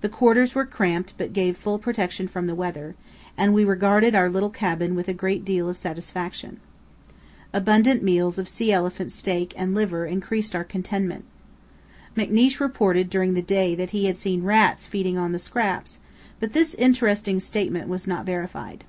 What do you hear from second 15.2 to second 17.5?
the scraps, but this interesting